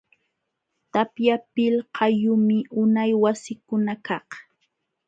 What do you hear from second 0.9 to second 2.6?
Tapya pilqayumi